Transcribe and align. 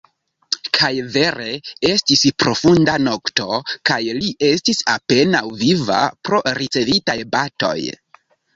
Kaj 0.77 0.87
vere: 1.17 1.49
estis 1.89 2.23
profunda 2.45 2.95
nokto, 3.09 3.59
kaj 3.91 3.99
li 4.21 4.33
estis 4.49 4.83
apenaŭ 4.97 5.45
viva 5.63 6.01
pro 6.31 6.43
ricevitaj 6.63 7.19
batoj. 7.39 7.79